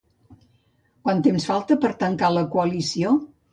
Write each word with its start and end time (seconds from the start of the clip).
Quant 1.09 1.21
temps 1.27 1.45
falta 1.51 1.79
per 1.85 1.93
tancar 2.01 2.35
la 2.39 2.45
coalició? 2.59 3.15